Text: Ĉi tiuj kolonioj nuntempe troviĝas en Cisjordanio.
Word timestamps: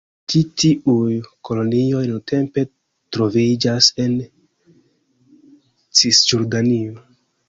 Ĉi 0.33 0.39
tiuj 0.59 1.15
kolonioj 1.49 1.99
nuntempe 2.11 2.63
troviĝas 3.17 3.89
en 4.05 4.15
Cisjordanio. 6.01 6.97